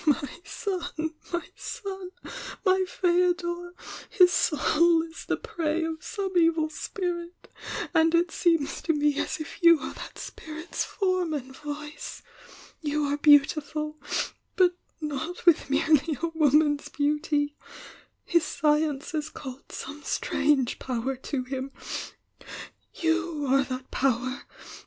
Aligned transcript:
"My 0.07 0.41
son, 0.43 1.13
my 1.31 1.47
son! 1.55 2.09
My 2.65 2.83
Feodor! 2.87 3.75
His 4.09 4.31
soul 4.33 5.03
is 5.03 5.25
the 5.25 5.37
prey 5.37 5.83
of 5.83 6.03
some 6.03 6.35
evil 6.35 6.71
spirit— 6.71 7.47
and 7.93 8.15
it 8.15 8.31
seems 8.31 8.81
to 8.81 8.93
me 8.93 9.19
as 9.19 9.37
if 9.39 9.61
you 9.61 9.79
are 9.79 9.93
that 9.93 10.17
spirit's 10.17 10.83
form 10.83 11.35
and 11.35 11.55
voice! 11.55 12.23
You 12.81 13.03
are 13.03 13.17
beautiful— 13.17 14.01
but 14.55 14.75
not 14.99 15.45
with 15.45 15.69
merely 15.69 16.17
a 16.19 16.29
woman's 16.29 16.89
beauty!— 16.89 17.55
his 18.25 18.43
science 18.43 19.11
has 19.11 19.29
called 19.29 19.71
some 19.71 20.01
strange 20.01 20.79
power 20.79 21.15
to 21.15 21.43
him— 21.43 21.71
you 22.95 23.45
are 23.47 23.63
that 23.65 23.91
power! 23.91 24.45